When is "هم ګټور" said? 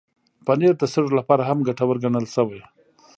1.49-1.97